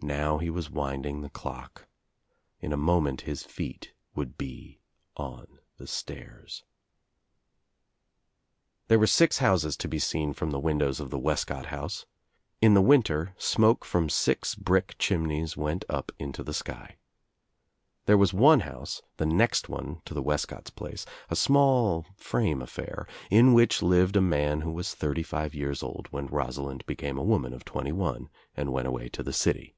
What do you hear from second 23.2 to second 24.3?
in which lived a